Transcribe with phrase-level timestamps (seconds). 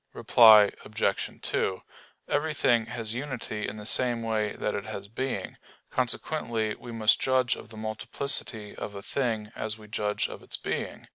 [0.13, 1.39] Reply Obj.
[1.43, 1.81] 2:
[2.27, 5.57] Everything has unity in the same way that it has being;
[5.91, 10.57] consequently we must judge of the multiplicity of a thing as we judge of its
[10.57, 11.05] being.